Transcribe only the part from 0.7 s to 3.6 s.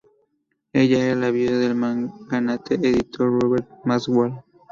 Ella era la viuda del magnate editor